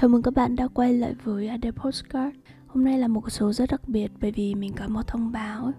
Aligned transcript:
Chào 0.00 0.08
mừng 0.08 0.22
các 0.22 0.34
bạn 0.34 0.56
đã 0.56 0.68
quay 0.74 0.92
lại 0.94 1.14
với 1.24 1.48
Ade 1.48 1.70
Postcard. 1.70 2.36
Hôm 2.66 2.84
nay 2.84 2.98
là 2.98 3.08
một 3.08 3.30
số 3.30 3.52
rất 3.52 3.70
đặc 3.70 3.88
biệt 3.88 4.10
bởi 4.20 4.32
vì 4.32 4.54
mình 4.54 4.72
có 4.76 4.88
một 4.88 5.06
thông 5.06 5.32
báo 5.32 5.72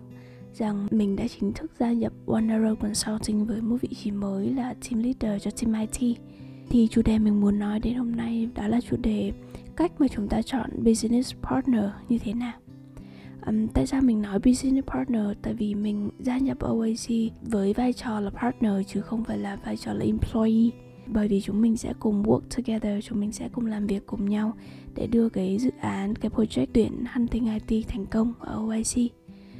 rằng 0.53 0.87
mình 0.91 1.15
đã 1.15 1.27
chính 1.27 1.53
thức 1.53 1.71
gia 1.79 1.91
nhập 1.91 2.13
One 2.27 2.43
Arrow 2.43 2.75
Consulting 2.75 3.45
với 3.45 3.61
một 3.61 3.77
vị 3.81 3.89
trí 4.03 4.11
mới 4.11 4.49
là 4.53 4.73
Team 4.73 5.03
Leader 5.03 5.43
cho 5.43 5.51
Team 5.51 5.87
IT 5.91 6.17
Thì 6.69 6.87
chủ 6.91 7.01
đề 7.01 7.19
mình 7.19 7.41
muốn 7.41 7.59
nói 7.59 7.79
đến 7.79 7.95
hôm 7.95 8.15
nay 8.15 8.49
đó 8.55 8.67
là 8.67 8.81
chủ 8.81 8.97
đề 8.97 9.31
cách 9.75 9.91
mà 9.99 10.07
chúng 10.07 10.27
ta 10.27 10.41
chọn 10.41 10.69
Business 10.83 11.35
Partner 11.41 11.85
như 12.09 12.17
thế 12.17 12.33
nào. 12.33 12.53
Um, 13.45 13.67
Tại 13.67 13.87
sao 13.87 14.01
mình 14.01 14.21
nói 14.21 14.39
Business 14.39 14.87
Partner? 14.87 15.25
Tại 15.41 15.53
vì 15.53 15.75
mình 15.75 16.09
gia 16.19 16.37
nhập 16.37 16.57
OAC 16.59 17.31
với 17.41 17.73
vai 17.73 17.93
trò 17.93 18.19
là 18.19 18.29
partner 18.29 18.73
chứ 18.87 19.01
không 19.01 19.23
phải 19.23 19.37
là 19.37 19.55
vai 19.55 19.77
trò 19.77 19.93
là 19.93 20.05
employee 20.05 20.90
bởi 21.13 21.27
vì 21.27 21.41
chúng 21.41 21.61
mình 21.61 21.77
sẽ 21.77 21.93
cùng 21.99 22.23
work 22.23 22.41
together, 22.57 23.05
chúng 23.05 23.19
mình 23.19 23.31
sẽ 23.31 23.49
cùng 23.49 23.65
làm 23.65 23.87
việc 23.87 24.05
cùng 24.05 24.29
nhau 24.29 24.53
để 24.95 25.07
đưa 25.07 25.29
cái 25.29 25.57
dự 25.57 25.71
án, 25.81 26.15
cái 26.15 26.31
project 26.31 26.65
tuyển 26.73 26.91
hunting 27.13 27.59
IT 27.67 27.87
thành 27.87 28.05
công 28.05 28.33
ở 28.39 28.67
OIC 28.67 29.11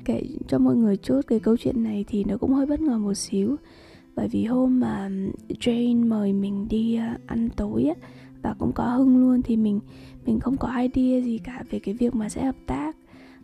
kể 0.06 0.24
cho 0.48 0.60
mọi 0.60 0.76
người 0.76 0.98
chút 0.98 1.22
cái 1.28 1.40
câu 1.40 1.58
chuyện 1.58 1.84
này 1.84 2.06
thì 2.08 2.24
nó 2.24 2.38
cũng 2.38 2.54
hơi 2.54 2.66
bất 2.66 2.82
ngờ 2.82 2.98
một 2.98 3.14
xíu. 3.14 3.56
Bởi 4.16 4.28
vì 4.28 4.46
hôm 4.46 4.80
mà 4.80 5.10
Jane 5.50 6.08
mời 6.08 6.34
mình 6.34 6.68
đi 6.68 6.96
à, 6.96 7.18
ăn 7.28 7.50
tối 7.50 7.84
á, 7.84 8.08
và 8.42 8.56
cũng 8.60 8.72
có 8.72 8.84
Hưng 8.84 9.18
luôn 9.18 9.42
thì 9.42 9.58
mình 9.58 9.80
mình 10.26 10.40
không 10.40 10.58
có 10.58 10.68
idea 10.68 11.22
gì 11.22 11.38
cả 11.38 11.64
về 11.70 11.80
cái 11.80 11.94
việc 11.94 12.16
mà 12.16 12.30
sẽ 12.30 12.46
hợp 12.46 12.56
tác 12.68 12.96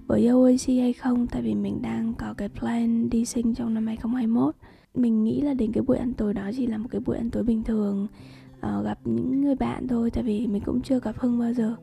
với 0.08 0.27
OAC 0.27 0.67
hay 0.67 0.94
không, 0.94 1.27
tại 1.27 1.41
vì 1.41 1.55
mình 1.55 1.81
đang 1.81 2.13
có 2.17 2.33
cái 2.33 2.49
plan 2.49 3.09
đi 3.09 3.25
sinh 3.25 3.53
trong 3.53 3.73
năm 3.73 3.88
2021 3.88 4.55
mình 4.97 5.23
nghĩ 5.23 5.41
là 5.41 5.53
đến 5.53 5.71
cái 5.71 5.83
buổi 5.83 5.97
ăn 5.97 6.13
tối 6.13 6.33
đó 6.33 6.51
chỉ 6.57 6.67
là 6.67 6.77
một 6.77 6.87
cái 6.91 7.01
buổi 7.01 7.17
ăn 7.17 7.29
tối 7.29 7.43
bình 7.43 7.63
thường 7.63 8.07
uh, 8.55 8.85
gặp 8.85 8.99
những 9.03 9.41
người 9.41 9.55
bạn 9.55 9.88
thôi 9.88 10.11
tại 10.11 10.23
vì 10.23 10.47
mình 10.47 10.61
cũng 10.65 10.81
chưa 10.81 10.99
gặp 10.99 11.17
hưng 11.17 11.39
bao 11.39 11.53
giờ. 11.53 11.75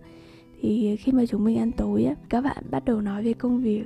Thì 0.61 0.97
khi 0.97 1.13
mà 1.13 1.27
chúng 1.27 1.45
mình 1.45 1.59
ăn 1.59 1.73
tối 1.73 2.05
á 2.05 2.15
các 2.29 2.41
bạn 2.41 2.65
bắt 2.71 2.85
đầu 2.85 3.01
nói 3.01 3.23
về 3.23 3.33
công 3.33 3.63
việc 3.63 3.85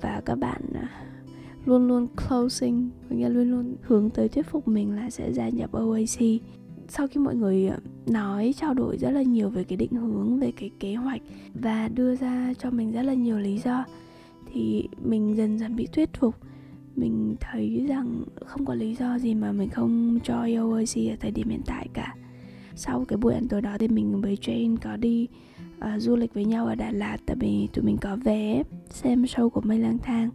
và 0.00 0.22
các 0.24 0.34
bạn 0.34 0.62
uh, 0.70 1.68
luôn 1.68 1.88
luôn 1.88 2.06
closing 2.28 2.90
nghĩa 3.10 3.28
luôn 3.28 3.50
luôn 3.50 3.76
hướng 3.82 4.10
tới 4.10 4.28
thuyết 4.28 4.46
phục 4.46 4.68
mình 4.68 4.96
là 4.96 5.10
sẽ 5.10 5.32
gia 5.32 5.48
nhập 5.48 5.70
OAC 5.72 6.42
sau 6.88 7.08
khi 7.08 7.20
mọi 7.20 7.34
người 7.34 7.66
ờ, 7.66 7.78
nói 8.06 8.54
trao 8.56 8.74
đổi 8.74 8.96
rất 8.98 9.10
là 9.10 9.22
nhiều 9.22 9.50
về 9.50 9.64
cái 9.64 9.76
định 9.76 9.92
hướng 9.92 10.38
về 10.38 10.52
cái 10.56 10.70
kế 10.80 10.94
hoạch 10.94 11.20
và 11.54 11.88
đưa 11.88 12.16
ra 12.16 12.54
cho 12.58 12.70
mình 12.70 12.92
rất 12.92 13.02
là 13.02 13.14
nhiều 13.14 13.38
lý 13.38 13.58
do 13.58 13.84
thì 14.52 14.88
mình 15.04 15.36
dần 15.36 15.58
dần 15.58 15.76
bị 15.76 15.86
thuyết 15.86 16.10
phục 16.12 16.34
mình 16.96 17.36
thấy 17.40 17.86
rằng 17.88 18.24
không 18.46 18.64
có 18.64 18.74
lý 18.74 18.94
do 18.94 19.18
gì 19.18 19.34
mà 19.34 19.52
mình 19.52 19.68
không 19.68 20.18
cho 20.24 20.40
OAC 20.40 20.96
ở 20.96 21.16
thời 21.20 21.30
điểm 21.30 21.48
hiện 21.48 21.62
tại 21.66 21.88
cả. 21.92 22.14
Sau 22.74 23.04
cái 23.08 23.16
buổi 23.16 23.34
ăn 23.34 23.48
tối 23.48 23.60
đó 23.62 23.76
thì 23.78 23.88
mình 23.88 24.20
với 24.20 24.38
Jane 24.40 24.76
có 24.76 24.96
đi 24.96 25.28
uh, 25.78 25.84
du 25.98 26.16
lịch 26.16 26.34
với 26.34 26.44
nhau 26.44 26.66
ở 26.66 26.74
Đà 26.74 26.90
Lạt 26.90 27.16
tại 27.26 27.36
vì 27.40 27.68
tụi 27.72 27.84
mình 27.84 27.96
có 28.00 28.16
vé 28.16 28.62
xem 28.90 29.22
show 29.22 29.48
của 29.48 29.60
Mây 29.60 29.78
Lang 29.78 29.98
Thang. 29.98 30.30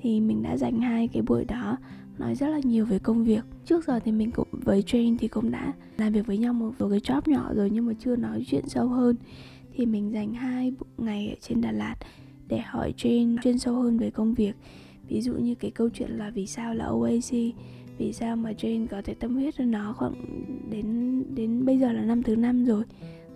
Thì 0.00 0.20
mình 0.20 0.42
đã 0.42 0.56
dành 0.56 0.80
hai 0.80 1.08
cái 1.08 1.22
buổi 1.22 1.44
đó 1.44 1.76
nói 2.18 2.34
rất 2.34 2.48
là 2.48 2.60
nhiều 2.64 2.86
về 2.86 2.98
công 2.98 3.24
việc. 3.24 3.44
Trước 3.64 3.84
giờ 3.86 4.00
thì 4.04 4.12
mình 4.12 4.30
cũng 4.30 4.48
với 4.52 4.82
Jane 4.86 5.16
thì 5.18 5.28
cũng 5.28 5.50
đã 5.50 5.72
làm 5.96 6.12
việc 6.12 6.26
với 6.26 6.38
nhau 6.38 6.52
một, 6.52 6.72
một 6.78 6.88
cái 6.90 7.00
job 7.00 7.20
nhỏ 7.26 7.54
rồi 7.54 7.70
nhưng 7.70 7.86
mà 7.86 7.92
chưa 8.00 8.16
nói 8.16 8.44
chuyện 8.48 8.68
sâu 8.68 8.88
hơn. 8.88 9.16
Thì 9.74 9.86
mình 9.86 10.12
dành 10.12 10.34
hai 10.34 10.72
ngày 10.98 11.28
ở 11.28 11.34
trên 11.40 11.60
Đà 11.60 11.72
Lạt 11.72 11.96
để 12.48 12.58
hỏi 12.58 12.94
Jane 12.96 13.36
chuyên 13.42 13.58
sâu 13.58 13.74
hơn 13.74 13.98
về 13.98 14.10
công 14.10 14.34
việc 14.34 14.56
ví 15.08 15.20
dụ 15.20 15.32
như 15.34 15.54
cái 15.54 15.70
câu 15.70 15.88
chuyện 15.88 16.10
là 16.10 16.30
vì 16.30 16.46
sao 16.46 16.74
là 16.74 16.86
OAC 16.86 17.32
vì 17.98 18.12
sao 18.12 18.36
mà 18.36 18.52
Jane 18.52 18.86
có 18.86 19.02
thể 19.02 19.14
tâm 19.14 19.34
huyết 19.34 19.54
cho 19.58 19.64
nó 19.64 19.92
khoảng 19.92 20.14
đến 20.70 21.22
đến 21.34 21.64
bây 21.64 21.78
giờ 21.78 21.92
là 21.92 22.02
năm 22.02 22.22
thứ 22.22 22.36
năm 22.36 22.64
rồi. 22.64 22.84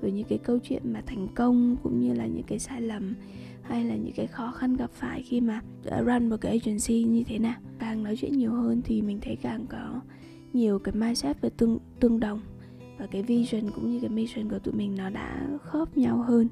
Rồi 0.03 0.13
những 0.13 0.27
cái 0.29 0.39
câu 0.39 0.59
chuyện 0.59 0.83
mà 0.93 1.03
thành 1.07 1.29
công 1.35 1.77
cũng 1.83 2.01
như 2.01 2.15
là 2.15 2.27
những 2.27 2.43
cái 2.43 2.59
sai 2.59 2.83
lầm 2.83 3.15
hay 3.63 3.85
là 3.85 3.97
những 3.97 4.13
cái 4.17 4.27
khó 4.27 4.51
khăn 4.51 4.77
gặp 4.77 4.91
phải 4.91 5.23
khi 5.23 5.41
mà 5.41 5.61
run 6.07 6.29
một 6.29 6.37
cái 6.41 6.53
agency 6.53 7.03
như 7.03 7.25
thế 7.25 7.39
nào. 7.39 7.57
Càng 7.79 8.03
nói 8.03 8.17
chuyện 8.17 8.39
nhiều 8.39 8.53
hơn 8.53 8.83
thì 8.85 9.03
mình 9.03 9.19
thấy 9.23 9.37
càng 9.37 9.67
có 9.69 10.01
nhiều 10.53 10.79
cái 10.79 10.95
mindset 10.95 11.41
về 11.41 11.51
tương 11.51 11.79
tương 12.01 12.21
đồng. 12.21 12.41
Và 12.99 13.07
cái 13.07 13.23
vision 13.23 13.71
cũng 13.71 13.91
như 13.91 14.01
cái 14.01 14.11
mission 14.11 14.49
của 14.49 14.59
tụi 14.59 14.75
mình 14.75 14.95
nó 14.97 15.11
đã 15.11 15.49
khớp 15.63 15.97
nhau 15.97 16.23
hơn. 16.23 16.49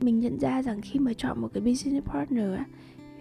Mình 0.00 0.20
nhận 0.20 0.38
ra 0.38 0.62
rằng 0.62 0.80
khi 0.82 0.98
mà 0.98 1.12
chọn 1.12 1.40
một 1.40 1.48
cái 1.54 1.62
business 1.62 2.06
partner 2.06 2.60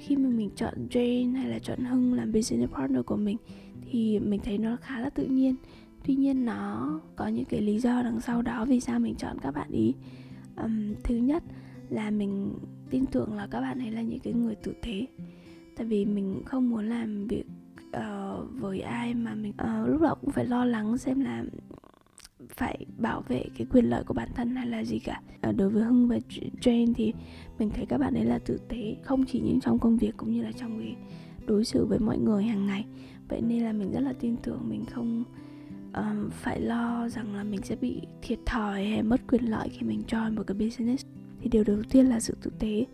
khi 0.01 0.15
mà 0.15 0.29
mình 0.29 0.49
chọn 0.55 0.73
Jane 0.89 1.35
hay 1.35 1.49
là 1.49 1.59
chọn 1.59 1.79
Hưng 1.79 2.13
làm 2.13 2.31
business 2.31 2.73
partner 2.73 3.05
của 3.05 3.15
mình 3.15 3.37
thì 3.91 4.19
mình 4.19 4.39
thấy 4.43 4.57
nó 4.57 4.77
khá 4.81 4.99
là 4.99 5.09
tự 5.09 5.25
nhiên. 5.25 5.55
Tuy 6.05 6.15
nhiên 6.15 6.45
nó 6.45 6.99
có 7.15 7.27
những 7.27 7.45
cái 7.45 7.61
lý 7.61 7.79
do 7.79 8.01
đằng 8.03 8.21
sau 8.21 8.41
đó 8.41 8.65
vì 8.65 8.79
sao 8.79 8.99
mình 8.99 9.15
chọn 9.15 9.37
các 9.41 9.51
bạn 9.51 9.71
ý. 9.71 9.93
Um, 10.63 10.93
thứ 11.03 11.15
nhất 11.15 11.43
là 11.89 12.11
mình 12.11 12.53
tin 12.89 13.05
tưởng 13.05 13.33
là 13.33 13.47
các 13.51 13.61
bạn 13.61 13.79
ấy 13.79 13.91
là 13.91 14.01
những 14.01 14.19
cái 14.19 14.33
người 14.33 14.55
tử 14.55 14.73
tế. 14.81 15.07
Tại 15.77 15.87
vì 15.87 16.05
mình 16.05 16.41
không 16.45 16.69
muốn 16.69 16.89
làm 16.89 17.27
việc 17.27 17.45
uh, 17.97 18.49
với 18.59 18.79
ai 18.79 19.13
mà 19.13 19.35
mình 19.35 19.53
uh, 19.61 19.89
lúc 19.89 20.01
nào 20.01 20.15
cũng 20.21 20.31
phải 20.31 20.45
lo 20.45 20.65
lắng 20.65 20.97
xem 20.97 21.19
là 21.19 21.43
phải 22.49 22.85
bảo 22.97 23.23
vệ 23.27 23.45
cái 23.57 23.67
quyền 23.71 23.85
lợi 23.85 24.03
của 24.03 24.13
bản 24.13 24.29
thân 24.35 24.55
hay 24.55 24.67
là 24.67 24.83
gì 24.83 24.99
cả. 24.99 25.21
À, 25.41 25.51
đối 25.51 25.69
với 25.69 25.83
hưng 25.83 26.07
và 26.07 26.17
jane 26.61 26.93
thì 26.95 27.13
mình 27.59 27.69
thấy 27.69 27.85
các 27.85 27.97
bạn 27.97 28.13
ấy 28.13 28.25
là 28.25 28.39
tử 28.39 28.57
tế 28.69 28.95
không 29.03 29.25
chỉ 29.25 29.39
những 29.39 29.59
trong 29.59 29.79
công 29.79 29.97
việc 29.97 30.17
cũng 30.17 30.31
như 30.31 30.43
là 30.43 30.51
trong 30.51 30.79
cái 30.79 30.95
đối 31.45 31.65
xử 31.65 31.85
với 31.85 31.99
mọi 31.99 32.17
người 32.17 32.43
hàng 32.43 32.65
ngày. 32.65 32.85
Vậy 33.29 33.41
nên 33.41 33.63
là 33.63 33.73
mình 33.73 33.91
rất 33.91 33.99
là 33.99 34.13
tin 34.13 34.37
tưởng 34.37 34.69
mình 34.69 34.85
không 34.85 35.23
um, 35.93 36.29
phải 36.31 36.61
lo 36.61 37.09
rằng 37.09 37.35
là 37.35 37.43
mình 37.43 37.61
sẽ 37.63 37.75
bị 37.75 38.01
thiệt 38.21 38.39
thòi 38.45 38.85
hay 38.85 39.03
mất 39.03 39.21
quyền 39.27 39.43
lợi 39.43 39.69
khi 39.69 39.85
mình 39.85 40.03
join 40.07 40.35
một 40.35 40.43
cái 40.47 40.57
business. 40.57 41.05
Thì 41.41 41.49
điều 41.49 41.63
đầu 41.63 41.77
tiên 41.89 42.05
là 42.05 42.19
sự 42.19 42.37
tử 42.41 42.51
tế. 42.59 42.85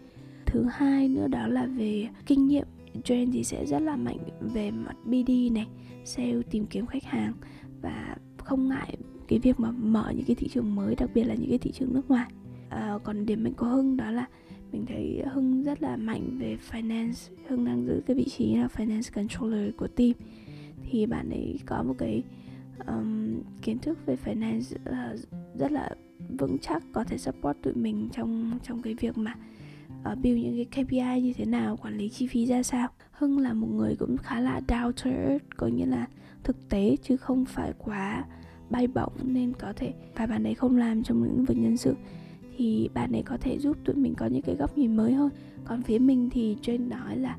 Thứ 0.45 0.65
hai 0.71 1.07
nữa 1.07 1.27
đó 1.27 1.47
là 1.47 1.65
về 1.65 2.07
kinh 2.25 2.47
nghiệm. 2.47 2.67
Jane 3.03 3.31
thì 3.33 3.43
sẽ 3.43 3.65
rất 3.65 3.79
là 3.79 3.95
mạnh 3.95 4.17
về 4.41 4.71
mặt 4.71 4.95
BD 5.05 5.31
này, 5.51 5.67
sale 6.05 6.41
tìm 6.51 6.65
kiếm 6.65 6.85
khách 6.85 7.03
hàng 7.03 7.33
và 7.81 8.15
không 8.37 8.69
ngại 8.69 8.97
cái 9.27 9.39
việc 9.39 9.59
mà 9.59 9.71
mở 9.71 10.13
những 10.15 10.25
cái 10.25 10.35
thị 10.35 10.47
trường 10.47 10.75
mới 10.75 10.95
đặc 10.95 11.09
biệt 11.13 11.23
là 11.23 11.35
những 11.35 11.49
cái 11.49 11.57
thị 11.57 11.71
trường 11.71 11.93
nước 11.93 12.09
ngoài. 12.09 12.31
À, 12.69 12.97
còn 13.03 13.25
điểm 13.25 13.43
mạnh 13.43 13.53
của 13.53 13.65
hưng 13.65 13.97
đó 13.97 14.11
là 14.11 14.25
mình 14.71 14.85
thấy 14.85 15.23
hưng 15.31 15.63
rất 15.63 15.81
là 15.81 15.97
mạnh 15.97 16.37
về 16.39 16.57
finance. 16.71 17.33
Hưng 17.47 17.65
đang 17.65 17.85
giữ 17.85 18.01
cái 18.07 18.15
vị 18.15 18.25
trí 18.37 18.55
là 18.55 18.67
finance 18.67 19.11
controller 19.15 19.75
của 19.77 19.87
team. 19.87 20.11
Thì 20.89 21.05
bạn 21.05 21.29
ấy 21.29 21.59
có 21.65 21.83
một 21.83 21.93
cái 21.97 22.23
um, 22.87 23.39
kiến 23.61 23.79
thức 23.79 24.05
về 24.05 24.17
finance 24.25 24.75
uh, 24.89 25.19
rất 25.59 25.71
là 25.71 25.89
vững 26.39 26.57
chắc 26.57 26.83
có 26.93 27.03
thể 27.03 27.17
support 27.17 27.57
tụi 27.63 27.73
mình 27.73 28.09
trong 28.13 28.59
trong 28.63 28.81
cái 28.81 28.93
việc 28.93 29.17
mà 29.17 29.35
uh, 30.11 30.17
build 30.23 30.43
những 30.43 30.65
cái 30.71 30.83
KPI 30.83 31.21
như 31.21 31.33
thế 31.33 31.45
nào 31.45 31.77
quản 31.77 31.97
lý 31.97 32.09
chi 32.09 32.27
phí 32.27 32.45
ra 32.45 32.63
sao. 32.63 32.87
Hưng 33.11 33.39
là 33.39 33.53
một 33.53 33.67
người 33.71 33.95
cũng 33.99 34.17
khá 34.17 34.39
là 34.39 34.61
down 34.67 34.91
to 34.91 35.11
earth 35.11 35.45
có 35.57 35.67
nghĩa 35.67 35.85
là 35.85 36.07
thực 36.43 36.69
tế 36.69 36.95
chứ 37.03 37.17
không 37.17 37.45
phải 37.45 37.73
quá 37.77 38.25
bay 38.69 38.87
bổng 38.87 39.13
nên 39.23 39.53
có 39.53 39.73
thể 39.75 39.93
và 40.15 40.25
bạn 40.25 40.43
ấy 40.43 40.55
không 40.55 40.77
làm 40.77 41.03
trong 41.03 41.23
lĩnh 41.23 41.45
vực 41.45 41.57
nhân 41.57 41.77
sự 41.77 41.95
thì 42.57 42.89
bạn 42.93 43.11
ấy 43.11 43.23
có 43.23 43.37
thể 43.41 43.59
giúp 43.59 43.77
tụi 43.85 43.95
mình 43.95 44.15
có 44.15 44.25
những 44.25 44.41
cái 44.41 44.55
góc 44.55 44.77
nhìn 44.77 44.95
mới 44.95 45.13
hơn. 45.13 45.29
Còn 45.65 45.81
phía 45.81 45.99
mình 45.99 46.29
thì 46.29 46.57
trên 46.61 46.89
nói 46.89 47.17
là 47.17 47.37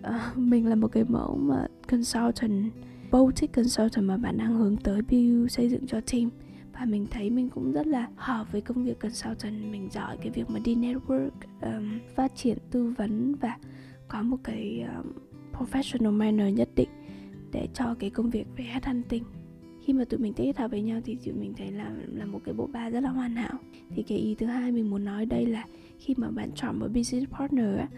uh, 0.00 0.36
mình 0.38 0.66
là 0.66 0.74
một 0.74 0.88
cái 0.92 1.04
mẫu 1.08 1.36
mà 1.36 1.66
consultant 1.90 2.72
boutique 3.10 3.62
consultant 3.62 4.06
mà 4.06 4.16
bạn 4.16 4.38
đang 4.38 4.58
hướng 4.58 4.76
tới 4.76 5.02
build 5.02 5.52
xây 5.52 5.68
dựng 5.68 5.86
cho 5.86 6.00
team. 6.12 6.30
Và 6.72 6.84
mình 6.84 7.06
thấy 7.10 7.30
mình 7.30 7.48
cũng 7.48 7.72
rất 7.72 7.86
là 7.86 8.08
hợp 8.16 8.52
với 8.52 8.60
công 8.60 8.84
việc 8.84 9.00
consultant 9.00 9.70
mình 9.70 9.88
giỏi 9.92 10.16
cái 10.16 10.30
việc 10.30 10.50
mà 10.50 10.58
đi 10.58 10.74
network 10.74 11.30
um, 11.62 11.98
phát 12.14 12.36
triển 12.36 12.58
tư 12.70 12.94
vấn 12.98 13.34
và 13.34 13.56
có 14.08 14.22
một 14.22 14.36
cái 14.44 14.84
um, 14.96 15.12
professional 15.52 16.12
manner 16.12 16.54
nhất 16.54 16.68
định 16.74 16.88
để 17.52 17.68
cho 17.74 17.94
cái 17.98 18.10
công 18.10 18.30
việc 18.30 18.46
về 18.56 18.64
headhunting 18.64 19.22
khi 19.84 19.92
mà 19.92 20.04
tụi 20.04 20.20
mình 20.20 20.32
kết 20.32 20.58
hợp 20.58 20.70
với 20.70 20.82
nhau 20.82 21.00
thì 21.04 21.16
tụi 21.24 21.34
mình 21.34 21.54
thấy 21.56 21.72
là 21.72 21.92
là 22.12 22.26
một 22.26 22.40
cái 22.44 22.54
bộ 22.54 22.66
ba 22.72 22.90
rất 22.90 23.00
là 23.00 23.10
hoàn 23.10 23.36
hảo. 23.36 23.58
Thì 23.90 24.02
cái 24.02 24.18
ý 24.18 24.34
thứ 24.34 24.46
hai 24.46 24.72
mình 24.72 24.90
muốn 24.90 25.04
nói 25.04 25.26
đây 25.26 25.46
là 25.46 25.66
khi 25.98 26.14
mà 26.16 26.30
bạn 26.30 26.50
chọn 26.54 26.78
một 26.78 26.88
business 26.94 27.32
partner 27.32 27.76
á, 27.78 27.88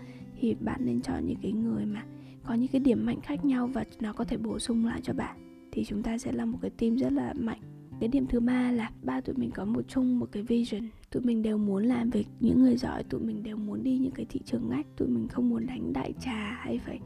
thì 0.41 0.55
bạn 0.55 0.81
nên 0.85 1.01
chọn 1.01 1.27
những 1.27 1.39
cái 1.43 1.53
người 1.53 1.87
mà 1.87 2.05
có 2.45 2.55
những 2.55 2.69
cái 2.69 2.81
điểm 2.81 3.07
mạnh 3.07 3.21
khác 3.23 3.45
nhau 3.45 3.67
và 3.67 3.85
nó 4.01 4.13
có 4.13 4.25
thể 4.25 4.37
bổ 4.37 4.59
sung 4.59 4.87
lại 4.87 5.01
cho 5.03 5.13
bạn. 5.13 5.69
Thì 5.73 5.85
chúng 5.85 6.03
ta 6.03 6.19
sẽ 6.19 6.33
là 6.33 6.45
một 6.45 6.59
cái 6.63 6.71
team 6.71 6.97
rất 6.97 7.13
là 7.13 7.33
mạnh. 7.33 7.61
Cái 8.01 8.09
điểm 8.09 8.27
thứ 8.27 8.41
ba 8.41 8.73
là 8.73 8.91
ba 9.03 9.21
tụi 9.21 9.37
mình 9.37 9.51
có 9.51 9.65
một 9.65 9.83
chung 9.89 10.19
một 10.19 10.29
cái 10.33 10.43
vision. 10.43 10.89
Tụi 11.11 11.23
mình 11.23 11.43
đều 11.43 11.59
muốn 11.59 11.85
làm 11.85 12.11
việc 12.11 12.27
những 12.41 12.63
người 12.63 12.77
giỏi 12.77 13.05
tụi 13.05 13.21
mình 13.21 13.43
đều 13.43 13.57
muốn 13.57 13.83
đi 13.83 13.99
những 13.99 14.13
cái 14.13 14.27
thị 14.29 14.41
trường 14.45 14.71
ngách. 14.71 14.87
Tụi 14.97 15.09
mình 15.09 15.29
không 15.29 15.49
muốn 15.49 15.67
đánh 15.67 15.93
đại 15.93 16.13
trà 16.21 16.59
hay 16.61 16.79
phải 16.79 16.99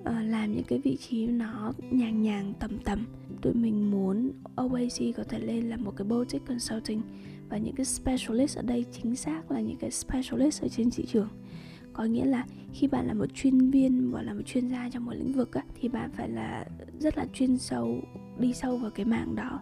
uh, 0.00 0.06
làm 0.28 0.52
những 0.52 0.64
cái 0.68 0.78
vị 0.78 0.96
trí 0.96 1.26
nó 1.26 1.72
nhàng 1.90 2.22
nhàng 2.22 2.52
tầm 2.60 2.70
tầm 2.84 3.06
tụi 3.42 3.54
mình 3.54 3.90
muốn 3.90 4.32
OAC 4.56 5.16
có 5.16 5.24
thể 5.24 5.38
lên 5.38 5.70
là 5.70 5.76
một 5.76 5.96
cái 5.96 6.08
boutique 6.08 6.46
consulting. 6.46 7.02
Và 7.48 7.58
những 7.58 7.74
cái 7.74 7.84
specialist 7.86 8.58
ở 8.58 8.62
đây 8.62 8.84
chính 8.92 9.16
xác 9.16 9.50
là 9.50 9.60
những 9.60 9.76
cái 9.76 9.90
specialist 9.90 10.62
ở 10.62 10.68
trên 10.68 10.90
thị 10.90 11.04
trường. 11.06 11.28
Có 11.92 12.04
nghĩa 12.04 12.24
là 12.24 12.46
khi 12.72 12.86
bạn 12.86 13.06
là 13.06 13.14
một 13.14 13.26
chuyên 13.34 13.70
viên 13.70 14.10
và 14.10 14.22
là 14.22 14.34
một 14.34 14.42
chuyên 14.46 14.68
gia 14.68 14.88
trong 14.90 15.04
một 15.04 15.12
lĩnh 15.14 15.32
vực 15.32 15.52
á, 15.52 15.64
thì 15.80 15.88
bạn 15.88 16.10
phải 16.16 16.28
là 16.28 16.66
rất 17.00 17.18
là 17.18 17.26
chuyên 17.32 17.58
sâu 17.58 18.00
đi 18.38 18.52
sâu 18.52 18.76
vào 18.76 18.90
cái 18.90 19.06
mảng 19.06 19.34
đó. 19.34 19.60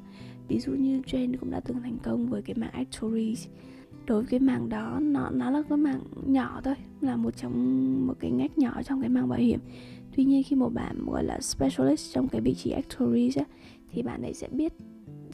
Ví 0.49 0.61
dụ 0.61 0.73
như 0.73 1.01
Jane 1.01 1.37
cũng 1.41 1.51
đã 1.51 1.61
từng 1.61 1.83
thành 1.83 1.99
công 2.03 2.27
với 2.27 2.43
cái 2.43 2.57
mảng 2.59 2.73
actuaries. 2.73 3.47
Đối 4.07 4.23
với 4.23 4.31
cái 4.31 4.41
mảng 4.41 4.69
đó 4.69 4.99
nó 5.03 5.31
nó 5.31 5.51
là 5.51 5.63
cái 5.69 5.79
mảng 5.79 6.01
nhỏ 6.27 6.61
thôi 6.65 6.75
là 7.01 7.17
một 7.17 7.37
trong 7.37 8.07
một 8.07 8.15
cái 8.21 8.31
ngách 8.31 8.59
nhỏ 8.59 8.83
trong 8.83 9.01
cái 9.01 9.09
mảng 9.09 9.29
bảo 9.29 9.39
hiểm 9.39 9.61
tuy 10.17 10.25
nhiên 10.25 10.43
khi 10.43 10.57
một 10.57 10.75
bạn 10.75 11.07
gọi 11.07 11.25
là 11.25 11.41
specialist 11.41 12.15
trong 12.15 12.29
cái 12.29 12.41
vị 12.41 12.55
trí 12.55 12.71
actuaries 12.71 13.39
ấy, 13.39 13.45
thì 13.93 14.03
bạn 14.03 14.23
ấy 14.23 14.35
sẽ 14.35 14.49
biết 14.49 14.73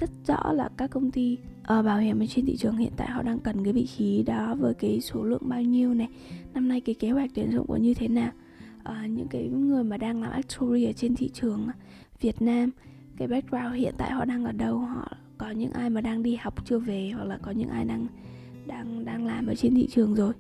rất 0.01 0.11
rõ 0.27 0.53
là 0.53 0.69
các 0.77 0.91
công 0.91 1.11
ty 1.11 1.39
uh, 1.61 1.85
bảo 1.85 1.99
hiểm 1.99 2.23
ở 2.23 2.27
trên 2.27 2.47
thị 2.47 2.57
trường 2.57 2.77
hiện 2.77 2.93
tại 2.97 3.11
họ 3.11 3.23
đang 3.23 3.39
cần 3.39 3.65
cái 3.65 3.73
vị 3.73 3.87
trí 3.87 4.23
đó 4.23 4.55
với 4.55 4.75
cái 4.75 5.01
số 5.01 5.23
lượng 5.23 5.43
bao 5.49 5.63
nhiêu 5.63 5.95
này 5.95 6.09
năm 6.55 6.69
nay 6.69 6.81
cái 6.81 6.95
kế 6.95 7.11
hoạch 7.11 7.31
tuyển 7.35 7.51
dụng 7.53 7.67
của 7.67 7.77
như 7.77 7.95
thế 7.95 8.09
nào. 8.09 8.33
Uh, 8.81 9.11
những 9.11 9.27
cái 9.31 9.49
người 9.49 9.85
mà 9.85 9.97
đang 9.97 10.23
làm 10.23 10.31
actuary 10.31 10.85
ở 10.85 10.93
trên 10.93 11.15
thị 11.15 11.31
trường 11.35 11.69
Việt 12.21 12.43
Nam 12.43 12.71
cái 13.17 13.29
background 13.29 13.75
hiện 13.75 13.95
tại 13.99 14.11
họ 14.11 14.25
đang 14.25 14.45
ở 14.45 14.53
đâu 14.53 14.79
họ 14.79 15.17
có 15.39 15.51
những 15.51 15.73
ai 15.73 15.91
mà 15.91 16.01
đang 16.01 16.23
đi 16.23 16.37
học 16.37 16.67
chưa 16.67 16.79
về 16.79 17.11
hoặc 17.15 17.25
là 17.25 17.39
có 17.43 17.51
những 17.51 17.69
ai 17.69 17.85
đang 17.85 18.07
đang 18.67 19.05
đang 19.05 19.27
làm 19.27 19.47
ở 19.47 19.55
trên 19.55 19.75
thị 19.75 19.89
trường 19.91 20.15
rồi. 20.15 20.33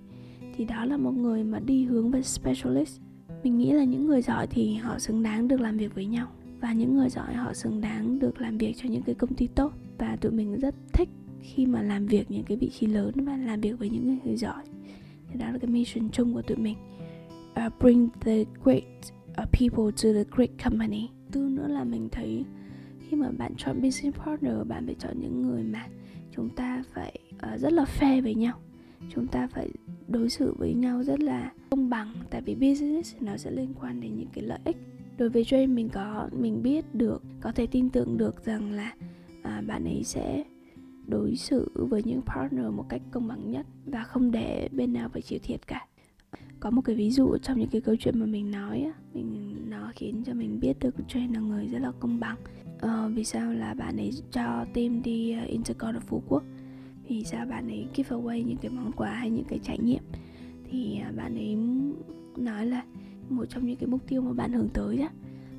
Thì 0.56 0.64
đó 0.64 0.84
là 0.84 0.96
một 0.96 1.12
người 1.12 1.44
mà 1.44 1.58
đi 1.58 1.84
hướng 1.84 2.10
về 2.10 2.22
specialist 2.22 3.00
mình 3.42 3.58
nghĩ 3.58 3.72
là 3.72 3.84
những 3.84 4.06
người 4.06 4.22
giỏi 4.22 4.46
thì 4.46 4.74
họ 4.74 4.98
xứng 4.98 5.22
đáng 5.22 5.48
được 5.48 5.60
làm 5.60 5.76
việc 5.76 5.94
với 5.94 6.06
nhau. 6.06 6.26
Và 6.60 6.72
những 6.72 6.96
người 6.96 7.08
giỏi 7.08 7.34
họ 7.34 7.54
xứng 7.54 7.80
đáng 7.80 8.18
được 8.18 8.40
làm 8.40 8.58
việc 8.58 8.74
cho 8.76 8.88
những 8.88 9.02
cái 9.02 9.14
công 9.14 9.34
ty 9.34 9.46
tốt. 9.46 9.72
Và 9.98 10.16
tụi 10.16 10.32
mình 10.32 10.58
rất 10.60 10.74
thích 10.92 11.08
khi 11.40 11.66
mà 11.66 11.82
làm 11.82 12.06
việc 12.06 12.30
những 12.30 12.44
cái 12.44 12.56
vị 12.56 12.70
trí 12.70 12.86
lớn 12.86 13.14
và 13.14 13.36
làm 13.36 13.60
việc 13.60 13.78
với 13.78 13.90
những 13.90 14.18
người 14.24 14.36
giỏi. 14.36 14.62
Thì 15.28 15.40
đó 15.40 15.50
là 15.50 15.58
cái 15.58 15.70
mission 15.70 16.10
chung 16.10 16.34
của 16.34 16.42
tụi 16.42 16.56
mình. 16.56 16.76
Uh, 17.66 17.72
bring 17.80 18.08
the 18.20 18.44
great 18.64 18.84
uh, 19.42 19.48
people 19.52 19.92
to 20.02 20.12
the 20.12 20.24
great 20.30 20.50
company. 20.64 21.08
Tư 21.32 21.48
nữa 21.48 21.68
là 21.68 21.84
mình 21.84 22.08
thấy 22.12 22.44
khi 23.08 23.16
mà 23.16 23.30
bạn 23.30 23.52
chọn 23.56 23.82
business 23.82 24.18
partner 24.18 24.54
bạn 24.68 24.86
phải 24.86 24.94
chọn 24.98 25.20
những 25.20 25.42
người 25.42 25.62
mà 25.62 25.86
chúng 26.36 26.48
ta 26.48 26.82
phải 26.94 27.18
uh, 27.34 27.60
rất 27.60 27.72
là 27.72 27.84
fair 27.98 28.22
với 28.22 28.34
nhau. 28.34 28.58
Chúng 29.14 29.26
ta 29.26 29.46
phải 29.46 29.68
đối 30.08 30.30
xử 30.30 30.54
với 30.58 30.74
nhau 30.74 31.02
rất 31.02 31.20
là 31.20 31.52
công 31.70 31.90
bằng. 31.90 32.14
Tại 32.30 32.42
vì 32.42 32.54
business 32.54 33.16
nó 33.20 33.36
sẽ 33.36 33.50
liên 33.50 33.74
quan 33.80 34.00
đến 34.00 34.16
những 34.16 34.28
cái 34.32 34.44
lợi 34.44 34.58
ích. 34.64 34.76
Đối 35.18 35.28
với 35.28 35.42
Jay 35.42 35.74
mình 35.74 35.88
có 35.88 36.28
mình 36.32 36.62
biết 36.62 36.94
được 36.94 37.22
có 37.40 37.52
thể 37.52 37.66
tin 37.66 37.90
tưởng 37.90 38.18
được 38.18 38.44
rằng 38.44 38.72
là 38.72 38.94
à, 39.42 39.62
bạn 39.66 39.84
ấy 39.84 40.02
sẽ 40.04 40.44
đối 41.06 41.36
xử 41.36 41.70
với 41.74 42.02
những 42.04 42.20
partner 42.22 42.66
một 42.72 42.86
cách 42.88 43.02
công 43.10 43.28
bằng 43.28 43.50
nhất 43.50 43.66
và 43.86 44.02
không 44.02 44.30
để 44.30 44.68
bên 44.72 44.92
nào 44.92 45.08
phải 45.08 45.22
chịu 45.22 45.38
thiệt 45.42 45.66
cả. 45.66 45.86
Có 46.60 46.70
một 46.70 46.82
cái 46.84 46.96
ví 46.96 47.10
dụ 47.10 47.36
trong 47.42 47.58
những 47.58 47.68
cái 47.68 47.80
câu 47.80 47.96
chuyện 47.96 48.20
mà 48.20 48.26
mình 48.26 48.50
nói 48.50 48.92
mình 49.14 49.56
nó 49.68 49.92
khiến 49.94 50.22
cho 50.26 50.34
mình 50.34 50.60
biết 50.60 50.78
được 50.80 50.94
Jay 51.08 51.34
là 51.34 51.40
người 51.40 51.66
rất 51.66 51.78
là 51.78 51.92
công 52.00 52.20
bằng. 52.20 52.36
À, 52.80 53.08
vì 53.08 53.24
sao 53.24 53.52
là 53.52 53.74
bạn 53.74 53.96
ấy 53.96 54.10
cho 54.30 54.64
team 54.74 55.02
đi 55.02 55.36
uh, 55.42 55.48
Intercon 55.48 55.94
ở 55.94 56.00
Phú 56.00 56.22
Quốc? 56.28 56.42
Thì 57.12 57.24
sao 57.24 57.46
bạn 57.46 57.68
ấy 57.68 57.86
give 57.94 58.16
away 58.16 58.46
những 58.46 58.56
cái 58.56 58.70
món 58.70 58.92
quà 58.92 59.10
hay 59.10 59.30
những 59.30 59.44
cái 59.44 59.58
trải 59.62 59.78
nghiệm? 59.78 60.02
Thì 60.70 60.98
à, 60.98 61.12
bạn 61.16 61.34
ấy 61.34 61.56
nói 62.36 62.66
là 62.66 62.84
một 63.28 63.44
trong 63.44 63.66
những 63.66 63.76
cái 63.76 63.86
mục 63.86 64.00
tiêu 64.08 64.22
mà 64.22 64.32
bạn 64.32 64.52
hướng 64.52 64.68
tới 64.68 64.96
đó 64.96 65.08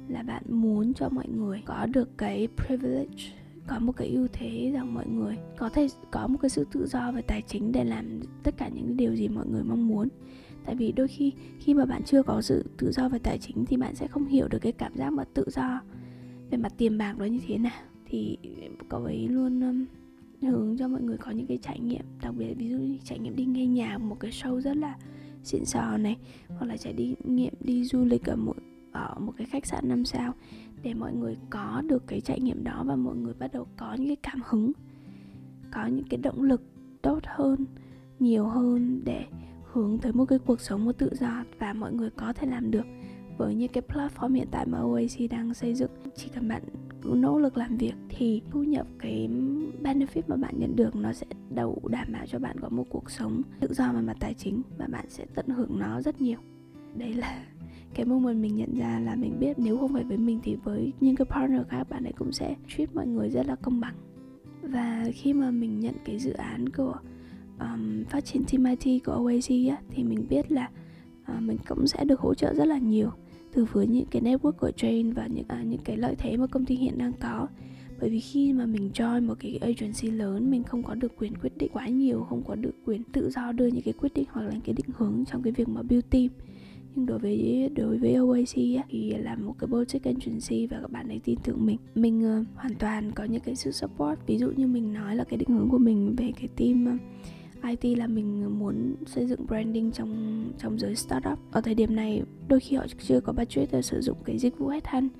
là 0.07 0.23
bạn 0.23 0.43
muốn 0.49 0.93
cho 0.93 1.09
mọi 1.09 1.27
người 1.27 1.61
có 1.65 1.85
được 1.85 2.17
cái 2.17 2.47
privilege, 2.57 3.23
có 3.67 3.79
một 3.79 3.91
cái 3.91 4.07
ưu 4.07 4.27
thế 4.33 4.71
rằng 4.73 4.93
mọi 4.93 5.07
người 5.07 5.37
có 5.57 5.69
thể 5.69 5.87
có 6.11 6.27
một 6.27 6.37
cái 6.41 6.49
sự 6.49 6.65
tự 6.71 6.87
do 6.87 7.11
về 7.11 7.21
tài 7.21 7.41
chính 7.41 7.71
để 7.71 7.83
làm 7.83 8.19
tất 8.43 8.57
cả 8.57 8.69
những 8.69 8.97
điều 8.97 9.15
gì 9.15 9.27
mọi 9.27 9.45
người 9.47 9.63
mong 9.63 9.87
muốn. 9.87 10.07
Tại 10.65 10.75
vì 10.75 10.91
đôi 10.91 11.07
khi 11.07 11.31
khi 11.59 11.73
mà 11.73 11.85
bạn 11.85 12.03
chưa 12.03 12.23
có 12.23 12.41
sự 12.41 12.65
tự 12.77 12.91
do 12.91 13.09
về 13.09 13.19
tài 13.19 13.37
chính 13.37 13.65
thì 13.65 13.77
bạn 13.77 13.95
sẽ 13.95 14.07
không 14.07 14.25
hiểu 14.25 14.47
được 14.47 14.59
cái 14.59 14.71
cảm 14.71 14.95
giác 14.95 15.13
mà 15.13 15.23
tự 15.23 15.45
do 15.47 15.81
về 16.49 16.57
mặt 16.57 16.73
tiền 16.77 16.97
bạc 16.97 17.17
đó 17.17 17.25
như 17.25 17.39
thế 17.47 17.57
nào. 17.57 17.81
Thì 18.05 18.37
cậu 18.89 19.03
ấy 19.03 19.27
luôn 19.27 19.85
hướng 20.43 20.77
cho 20.77 20.87
mọi 20.87 21.01
người 21.01 21.17
có 21.17 21.31
những 21.31 21.47
cái 21.47 21.57
trải 21.61 21.79
nghiệm, 21.79 22.05
đặc 22.21 22.33
biệt 22.35 22.53
ví 22.53 22.69
dụ 22.69 22.77
như 22.77 22.97
trải 23.03 23.19
nghiệm 23.19 23.35
đi 23.35 23.45
nghe 23.45 23.65
nhạc 23.65 23.97
một 23.97 24.19
cái 24.19 24.31
show 24.31 24.59
rất 24.59 24.77
là 24.77 24.97
xịn 25.43 25.65
sò 25.65 25.97
này, 25.97 26.17
hoặc 26.47 26.65
là 26.65 26.77
trải 26.77 26.93
đi, 26.93 27.15
nghiệm 27.23 27.53
đi 27.59 27.83
du 27.83 28.05
lịch 28.05 28.25
ở 28.25 28.35
một 28.35 28.55
ở 28.91 29.15
một 29.19 29.33
cái 29.37 29.47
khách 29.47 29.65
sạn 29.65 29.89
năm 29.89 30.05
sao 30.05 30.33
để 30.83 30.93
mọi 30.93 31.13
người 31.13 31.37
có 31.49 31.81
được 31.87 32.07
cái 32.07 32.21
trải 32.21 32.39
nghiệm 32.39 32.63
đó 32.63 32.83
và 32.85 32.95
mọi 32.95 33.15
người 33.15 33.33
bắt 33.33 33.53
đầu 33.53 33.67
có 33.77 33.93
những 33.93 34.07
cái 34.07 34.15
cảm 34.15 34.41
hứng, 34.45 34.71
có 35.71 35.85
những 35.85 36.05
cái 36.09 36.17
động 36.17 36.41
lực 36.41 36.61
tốt 37.01 37.19
hơn, 37.25 37.65
nhiều 38.19 38.45
hơn 38.45 39.01
để 39.05 39.25
hướng 39.71 39.97
tới 39.97 40.13
một 40.13 40.25
cái 40.25 40.39
cuộc 40.39 40.61
sống 40.61 40.93
tự 40.97 41.09
do 41.19 41.43
và 41.59 41.73
mọi 41.73 41.93
người 41.93 42.09
có 42.09 42.33
thể 42.33 42.47
làm 42.47 42.71
được. 42.71 42.85
Với 43.37 43.55
những 43.55 43.71
cái 43.71 43.83
platform 43.87 44.33
hiện 44.33 44.47
tại 44.51 44.65
mà 44.65 44.79
OAC 44.79 45.29
đang 45.29 45.53
xây 45.53 45.73
dựng, 45.73 45.91
chỉ 46.15 46.29
cần 46.35 46.47
bạn 46.47 46.63
nỗ 47.03 47.39
lực 47.39 47.57
làm 47.57 47.77
việc 47.77 47.93
thì 48.09 48.41
thu 48.51 48.63
nhập 48.63 48.87
cái 48.99 49.29
benefit 49.83 50.21
mà 50.27 50.35
bạn 50.35 50.53
nhận 50.57 50.75
được 50.75 50.95
nó 50.95 51.13
sẽ 51.13 51.25
đủ 51.55 51.81
đảm 51.87 52.07
bảo 52.13 52.25
cho 52.25 52.39
bạn 52.39 52.59
có 52.59 52.69
một 52.69 52.85
cuộc 52.89 53.11
sống 53.11 53.41
tự 53.59 53.73
do 53.73 53.93
về 53.93 54.01
mặt 54.01 54.17
tài 54.19 54.33
chính 54.33 54.61
và 54.77 54.87
bạn 54.87 55.05
sẽ 55.09 55.25
tận 55.35 55.47
hưởng 55.47 55.79
nó 55.79 56.01
rất 56.01 56.21
nhiều. 56.21 56.37
Đấy 56.95 57.13
là 57.13 57.45
cái 57.93 58.05
moment 58.05 58.41
mình 58.41 58.55
nhận 58.55 58.73
ra 58.77 58.99
là 58.99 59.15
mình 59.15 59.39
biết 59.39 59.59
nếu 59.59 59.77
không 59.77 59.93
phải 59.93 60.03
với 60.03 60.17
mình 60.17 60.39
thì 60.43 60.55
với 60.63 60.93
những 60.99 61.15
cái 61.15 61.25
partner 61.25 61.61
khác 61.69 61.83
bạn 61.89 62.03
ấy 62.03 62.13
cũng 62.17 62.31
sẽ 62.31 62.55
treat 62.67 62.95
mọi 62.95 63.07
người 63.07 63.29
rất 63.29 63.45
là 63.47 63.55
công 63.55 63.79
bằng. 63.79 63.95
Và 64.61 65.05
khi 65.13 65.33
mà 65.33 65.51
mình 65.51 65.79
nhận 65.79 65.95
cái 66.05 66.19
dự 66.19 66.33
án 66.33 66.69
của 66.69 66.95
um, 67.59 68.03
phát 68.03 68.25
triển 68.25 68.43
team 68.43 68.77
IT 68.79 69.03
của 69.05 69.11
OAC 69.11 69.69
á, 69.69 69.77
thì 69.89 70.03
mình 70.03 70.25
biết 70.29 70.51
là 70.51 70.69
uh, 71.21 71.41
mình 71.41 71.57
cũng 71.67 71.87
sẽ 71.87 72.05
được 72.05 72.19
hỗ 72.19 72.33
trợ 72.33 72.53
rất 72.53 72.65
là 72.65 72.77
nhiều 72.77 73.11
từ 73.53 73.65
với 73.71 73.87
những 73.87 74.05
cái 74.11 74.21
network 74.21 74.51
của 74.51 74.71
Jane 74.77 75.13
và 75.13 75.27
những 75.27 75.45
à, 75.47 75.63
những 75.63 75.81
cái 75.83 75.97
lợi 75.97 76.15
thế 76.17 76.37
mà 76.37 76.47
công 76.47 76.65
ty 76.65 76.75
hiện 76.75 76.97
đang 76.97 77.13
có 77.21 77.47
bởi 77.99 78.09
vì 78.09 78.19
khi 78.19 78.53
mà 78.53 78.65
mình 78.65 78.89
join 78.93 79.27
một 79.27 79.35
cái 79.39 79.57
agency 79.61 80.11
lớn 80.11 80.51
mình 80.51 80.63
không 80.63 80.83
có 80.83 80.95
được 80.95 81.11
quyền 81.17 81.37
quyết 81.37 81.57
định 81.57 81.71
quá 81.73 81.87
nhiều 81.87 82.25
không 82.29 82.43
có 82.47 82.55
được 82.55 82.75
quyền 82.85 83.03
tự 83.03 83.29
do 83.29 83.51
đưa 83.51 83.67
những 83.67 83.83
cái 83.83 83.93
quyết 83.93 84.13
định 84.13 84.25
hoặc 84.31 84.41
là 84.41 84.53
cái 84.65 84.73
định 84.73 84.95
hướng 84.97 85.23
trong 85.31 85.43
cái 85.43 85.53
việc 85.53 85.69
mà 85.69 85.81
build 85.81 86.05
team. 86.09 86.27
Nhưng 86.95 87.05
đối 87.05 87.19
với 87.19 87.69
đối 87.75 87.97
với 87.97 88.15
OAC 88.15 88.77
á, 88.77 88.83
thì 88.89 89.13
là 89.17 89.35
một 89.35 89.55
cái 89.59 89.67
boutique 89.67 90.11
agency 90.11 90.67
và 90.67 90.81
các 90.81 90.91
bạn 90.91 91.07
ấy 91.07 91.21
tin 91.23 91.39
tưởng 91.43 91.65
mình. 91.65 91.77
Mình 91.95 92.41
uh, 92.41 92.47
hoàn 92.55 92.75
toàn 92.75 93.11
có 93.11 93.23
những 93.23 93.41
cái 93.41 93.55
sự 93.55 93.71
support. 93.71 94.19
Ví 94.27 94.37
dụ 94.37 94.51
như 94.55 94.67
mình 94.67 94.93
nói 94.93 95.15
là 95.15 95.23
cái 95.23 95.37
định 95.37 95.49
hướng 95.49 95.69
của 95.69 95.77
mình 95.77 96.15
về 96.17 96.31
cái 96.39 96.47
team 96.47 96.85
ờ, 96.85 96.93
uh, 97.69 97.79
IT 97.79 97.97
là 97.97 98.07
mình 98.07 98.59
muốn 98.59 98.95
xây 99.05 99.27
dựng 99.27 99.45
branding 99.47 99.91
trong 99.91 100.43
trong 100.57 100.79
giới 100.79 100.95
startup. 100.95 101.39
Ở 101.51 101.61
thời 101.61 101.75
điểm 101.75 101.95
này 101.95 102.21
đôi 102.47 102.59
khi 102.59 102.75
họ 102.75 102.85
chưa 103.07 103.19
có 103.19 103.33
budget 103.33 103.71
để 103.71 103.81
sử 103.81 104.01
dụng 104.01 104.17
cái 104.25 104.37
dịch 104.37 104.57
vụ 104.57 104.67
headhunt 104.67 105.11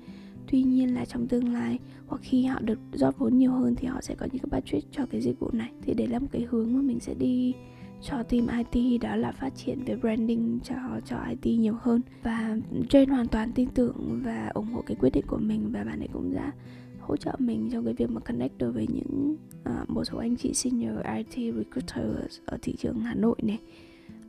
tuy 0.54 0.62
nhiên 0.62 0.94
là 0.94 1.04
trong 1.04 1.28
tương 1.28 1.52
lai 1.52 1.78
hoặc 2.06 2.20
khi 2.22 2.44
họ 2.44 2.60
được 2.60 2.78
rót 2.92 3.18
vốn 3.18 3.38
nhiều 3.38 3.52
hơn 3.52 3.74
thì 3.74 3.86
họ 3.86 4.00
sẽ 4.00 4.14
có 4.14 4.26
những 4.32 4.42
cái 4.42 4.60
budget 4.60 4.82
cho 4.90 5.06
cái 5.10 5.20
dịch 5.20 5.40
vụ 5.40 5.50
này. 5.52 5.70
Thì 5.82 5.94
đấy 5.94 6.06
là 6.06 6.18
một 6.18 6.26
cái 6.32 6.46
hướng 6.50 6.74
mà 6.74 6.82
mình 6.82 7.00
sẽ 7.00 7.14
đi 7.14 7.54
cho 8.02 8.22
team 8.22 8.46
IT 8.72 9.00
đó 9.00 9.16
là 9.16 9.32
phát 9.32 9.50
triển 9.56 9.84
về 9.84 9.96
branding 9.96 10.58
cho 10.64 10.74
cho 11.04 11.16
IT 11.28 11.58
nhiều 11.58 11.74
hơn. 11.80 12.00
Và 12.22 12.56
Jane 12.90 13.08
hoàn 13.08 13.28
toàn 13.28 13.52
tin 13.52 13.68
tưởng 13.74 14.20
và 14.24 14.50
ủng 14.54 14.72
hộ 14.72 14.82
cái 14.86 14.96
quyết 15.00 15.10
định 15.10 15.26
của 15.26 15.38
mình 15.38 15.70
và 15.72 15.84
bạn 15.84 16.00
ấy 16.00 16.08
cũng 16.12 16.34
đã 16.34 16.52
hỗ 17.00 17.16
trợ 17.16 17.32
mình 17.38 17.70
trong 17.72 17.84
cái 17.84 17.94
việc 17.94 18.10
mà 18.10 18.20
connect 18.20 18.58
đối 18.58 18.72
với 18.72 18.86
những 18.92 19.36
uh, 19.70 19.90
một 19.90 20.04
số 20.04 20.18
anh 20.18 20.36
chị 20.36 20.54
senior 20.54 20.96
IT 21.16 21.54
recruiters 21.54 22.40
ở 22.46 22.58
thị 22.62 22.74
trường 22.78 23.00
Hà 23.00 23.14
Nội 23.14 23.36
này. 23.42 23.58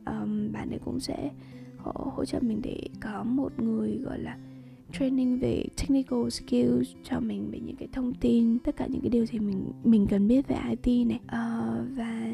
Um, 0.06 0.52
bạn 0.52 0.70
ấy 0.70 0.78
cũng 0.84 1.00
sẽ 1.00 1.30
hỗ, 1.76 1.92
hỗ 1.92 2.24
trợ 2.24 2.38
mình 2.40 2.60
để 2.62 2.88
có 3.00 3.24
một 3.24 3.60
người 3.60 3.98
gọi 4.04 4.18
là 4.18 4.36
training 4.92 5.38
về 5.38 5.64
technical 5.76 6.28
skills 6.28 6.88
cho 7.04 7.20
mình 7.20 7.50
về 7.50 7.60
những 7.60 7.76
cái 7.76 7.88
thông 7.92 8.14
tin 8.14 8.58
tất 8.58 8.76
cả 8.76 8.86
những 8.86 9.00
cái 9.00 9.10
điều 9.10 9.26
gì 9.26 9.38
mình 9.38 9.72
mình 9.84 10.06
cần 10.10 10.28
biết 10.28 10.48
về 10.48 10.56
IT 10.70 11.06
này. 11.06 11.20
Uh, 11.24 11.96
và 11.96 12.26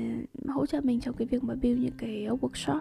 hỗ 0.48 0.66
trợ 0.66 0.80
mình 0.80 1.00
trong 1.00 1.14
cái 1.14 1.26
việc 1.26 1.44
mà 1.44 1.54
build 1.54 1.80
những 1.80 1.96
cái 1.98 2.26
workshop. 2.40 2.80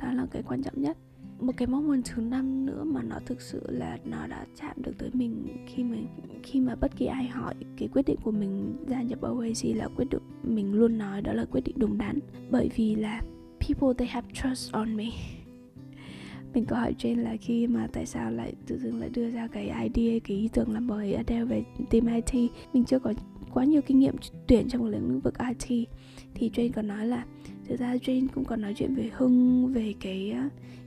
Đó 0.00 0.12
là 0.12 0.26
cái 0.30 0.42
quan 0.42 0.62
trọng 0.62 0.82
nhất. 0.82 0.96
Một 1.40 1.52
cái 1.56 1.68
mong 1.68 1.86
muốn 1.86 2.02
thứ 2.04 2.22
năm 2.22 2.66
nữa 2.66 2.84
mà 2.84 3.02
nó 3.02 3.16
thực 3.26 3.40
sự 3.40 3.62
là 3.68 3.98
nó 4.04 4.26
đã 4.26 4.46
chạm 4.60 4.82
được 4.82 4.92
tới 4.98 5.10
mình 5.12 5.46
khi 5.66 5.84
mà 5.84 5.96
khi 6.42 6.60
mà 6.60 6.74
bất 6.74 6.96
kỳ 6.96 7.06
ai 7.06 7.26
hỏi 7.26 7.54
cái 7.76 7.88
quyết 7.88 8.06
định 8.06 8.18
của 8.22 8.30
mình 8.30 8.76
gia 8.86 9.02
nhập 9.02 9.18
OAC 9.20 9.76
là 9.76 9.88
quyết 9.96 10.06
định 10.10 10.22
mình 10.42 10.74
luôn 10.74 10.98
nói 10.98 11.22
đó 11.22 11.32
là 11.32 11.44
quyết 11.44 11.64
định 11.64 11.76
đúng 11.78 11.98
đắn. 11.98 12.18
Bởi 12.50 12.70
vì 12.76 12.94
là 12.94 13.22
people 13.60 13.88
they 13.98 14.08
have 14.08 14.28
trust 14.34 14.72
on 14.72 14.96
me 14.96 15.04
mình 16.56 16.64
có 16.64 16.76
hỏi 16.76 16.94
Jane 16.98 17.22
là 17.22 17.36
khi 17.40 17.66
mà 17.66 17.88
tại 17.92 18.06
sao 18.06 18.30
lại 18.30 18.52
tự 18.66 18.78
dưng 18.78 19.00
lại 19.00 19.10
đưa 19.14 19.30
ra 19.30 19.46
cái 19.46 19.64
idea 19.64 20.18
cái 20.24 20.36
ý 20.36 20.48
tưởng 20.52 20.72
làm 20.72 20.86
mời 20.86 21.14
Adele 21.14 21.44
về 21.44 21.64
team 21.90 22.06
IT 22.06 22.50
mình 22.72 22.84
chưa 22.84 22.98
có 22.98 23.12
quá 23.52 23.64
nhiều 23.64 23.82
kinh 23.82 23.98
nghiệm 23.98 24.14
tuyển 24.46 24.68
trong 24.68 24.86
lĩnh 24.86 25.20
vực 25.20 25.34
IT 25.38 25.88
thì 26.34 26.50
Jane 26.50 26.70
còn 26.72 26.88
nói 26.88 27.06
là 27.06 27.24
thực 27.68 27.80
ra 27.80 27.94
Jane 27.94 28.26
cũng 28.34 28.44
còn 28.44 28.60
nói 28.60 28.74
chuyện 28.76 28.94
với 28.94 29.10
Hưng 29.12 29.66
về 29.72 29.94
cái 30.00 30.34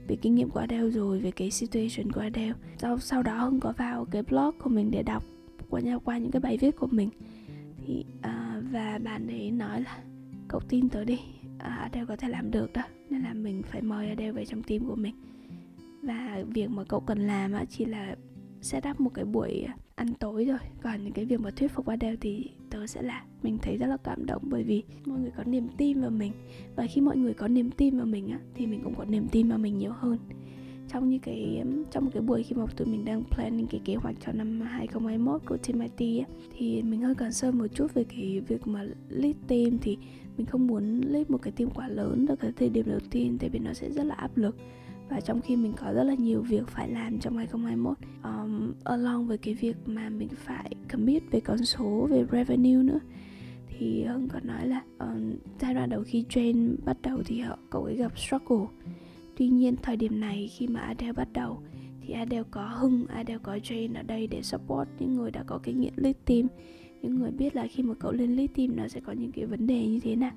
về 0.08 0.16
kinh 0.16 0.34
nghiệm 0.34 0.50
của 0.50 0.60
Adele 0.60 0.90
rồi 0.90 1.20
về 1.20 1.30
cái 1.30 1.50
situation 1.50 2.12
của 2.12 2.20
Adele. 2.20 2.52
Sau 2.78 2.98
sau 2.98 3.22
đó 3.22 3.44
Hưng 3.44 3.60
có 3.60 3.72
vào 3.72 4.04
cái 4.04 4.22
blog 4.22 4.50
của 4.62 4.70
mình 4.70 4.90
để 4.90 5.02
đọc 5.02 5.24
qua 5.70 5.80
nhau 5.80 6.00
qua 6.04 6.18
những 6.18 6.30
cái 6.30 6.40
bài 6.40 6.58
viết 6.60 6.76
của 6.76 6.88
mình. 6.90 7.08
Thì 7.86 8.04
uh, 8.18 8.64
và 8.72 8.98
bạn 9.04 9.26
ấy 9.26 9.50
nói 9.50 9.80
là 9.80 9.98
cậu 10.48 10.60
tin 10.60 10.88
tớ 10.88 11.04
đi 11.04 11.18
uh, 11.56 11.62
Adele 11.62 12.06
có 12.06 12.16
thể 12.16 12.28
làm 12.28 12.50
được 12.50 12.72
đó 12.72 12.82
nên 13.10 13.22
là 13.22 13.34
mình 13.34 13.62
phải 13.62 13.82
mời 13.82 14.08
Adele 14.08 14.32
về 14.32 14.44
trong 14.44 14.62
team 14.62 14.84
của 14.88 14.96
mình 14.96 15.14
và 16.02 16.44
việc 16.48 16.70
mà 16.70 16.84
cậu 16.84 17.00
cần 17.00 17.18
làm 17.18 17.66
chỉ 17.68 17.84
là 17.84 18.16
set 18.60 18.84
up 18.90 19.00
một 19.00 19.10
cái 19.14 19.24
buổi 19.24 19.66
ăn 19.94 20.14
tối 20.14 20.44
rồi 20.44 20.58
còn 20.82 21.04
những 21.04 21.12
cái 21.12 21.24
việc 21.24 21.40
mà 21.40 21.50
thuyết 21.50 21.72
phục 21.72 21.86
Adele 21.86 22.16
thì 22.20 22.50
tớ 22.70 22.86
sẽ 22.86 23.02
làm. 23.02 23.26
Mình 23.42 23.58
thấy 23.62 23.76
rất 23.76 23.86
là 23.86 23.96
cảm 24.04 24.26
động 24.26 24.42
bởi 24.44 24.62
vì 24.62 24.82
mọi 25.04 25.18
người 25.18 25.30
có 25.36 25.44
niềm 25.44 25.68
tin 25.76 26.00
vào 26.00 26.10
mình. 26.10 26.32
Và 26.76 26.86
khi 26.86 27.00
mọi 27.00 27.16
người 27.16 27.34
có 27.34 27.48
niềm 27.48 27.70
tin 27.70 27.96
vào 27.96 28.06
mình 28.06 28.28
á 28.28 28.38
thì 28.54 28.66
mình 28.66 28.80
cũng 28.84 28.94
có 28.94 29.04
niềm 29.04 29.28
tin 29.28 29.48
vào 29.48 29.58
mình 29.58 29.78
nhiều 29.78 29.92
hơn. 29.92 30.18
Trong 30.88 31.08
như 31.08 31.18
cái 31.18 31.62
trong 31.90 32.04
một 32.04 32.10
cái 32.14 32.22
buổi 32.22 32.42
khi 32.42 32.56
mà 32.56 32.64
tụi 32.76 32.86
mình 32.86 33.04
đang 33.04 33.22
planning 33.24 33.66
cái 33.66 33.80
kế 33.84 33.94
hoạch 33.94 34.16
cho 34.26 34.32
năm 34.32 34.60
2021 34.60 35.42
của 35.46 35.56
Team 35.56 35.88
IT 35.96 36.26
á, 36.26 36.34
thì 36.58 36.82
mình 36.82 37.00
hơi 37.00 37.14
concern 37.14 37.58
một 37.58 37.66
chút 37.74 37.94
về 37.94 38.04
cái 38.04 38.40
việc 38.48 38.66
mà 38.66 38.86
lead 39.08 39.36
team 39.48 39.78
thì 39.80 39.98
mình 40.36 40.46
không 40.46 40.66
muốn 40.66 41.00
lead 41.00 41.30
một 41.30 41.38
cái 41.42 41.52
team 41.52 41.70
quá 41.70 41.88
lớn 41.88 42.26
ở 42.28 42.36
cái 42.36 42.52
thời 42.56 42.68
điểm 42.68 42.86
đầu 42.88 43.00
tiên 43.10 43.36
tại 43.40 43.48
vì 43.50 43.58
nó 43.58 43.72
sẽ 43.72 43.90
rất 43.90 44.04
là 44.04 44.14
áp 44.14 44.36
lực 44.36 44.56
và 45.10 45.20
trong 45.20 45.40
khi 45.40 45.56
mình 45.56 45.72
có 45.76 45.92
rất 45.92 46.04
là 46.04 46.14
nhiều 46.14 46.42
việc 46.42 46.68
phải 46.68 46.88
làm 46.88 47.18
trong 47.18 47.36
2021 47.36 47.96
um, 48.24 48.72
along 48.84 49.26
với 49.26 49.38
cái 49.38 49.54
việc 49.54 49.76
mà 49.86 50.08
mình 50.08 50.28
phải 50.36 50.70
commit 50.92 51.22
về 51.30 51.40
con 51.40 51.64
số 51.64 52.06
về 52.10 52.24
revenue 52.32 52.82
nữa 52.82 53.00
thì 53.80 54.04
Hưng 54.04 54.28
có 54.28 54.40
nói 54.42 54.68
là 54.68 54.82
um, 54.98 55.32
giai 55.60 55.74
đoạn 55.74 55.90
đầu 55.90 56.02
khi 56.06 56.24
train 56.28 56.76
bắt 56.84 56.96
đầu 57.02 57.22
thì 57.26 57.40
họ 57.40 57.58
cậu 57.70 57.84
ấy 57.84 57.96
gặp 57.96 58.18
struggle. 58.18 58.66
Tuy 59.36 59.48
nhiên 59.48 59.76
thời 59.82 59.96
điểm 59.96 60.20
này 60.20 60.48
khi 60.48 60.68
mà 60.68 60.80
Adele 60.80 61.12
bắt 61.12 61.28
đầu 61.32 61.62
thì 62.00 62.14
Adele 62.14 62.42
có 62.50 62.68
Hưng, 62.68 63.06
Adele 63.06 63.38
có 63.42 63.56
Jane 63.56 63.94
ở 63.94 64.02
đây 64.02 64.26
để 64.26 64.42
support 64.42 64.88
những 64.98 65.14
người 65.14 65.30
đã 65.30 65.42
có 65.42 65.58
kinh 65.62 65.80
nghiệm 65.80 65.92
lead 65.96 66.16
team. 66.24 66.48
Những 67.02 67.18
người 67.18 67.30
biết 67.30 67.56
là 67.56 67.66
khi 67.70 67.82
mà 67.82 67.94
cậu 67.94 68.12
lên 68.12 68.36
lead 68.36 68.50
team 68.56 68.76
nó 68.76 68.88
sẽ 68.88 69.00
có 69.00 69.12
những 69.12 69.32
cái 69.32 69.46
vấn 69.46 69.66
đề 69.66 69.86
như 69.86 70.00
thế 70.00 70.16
nào. 70.16 70.32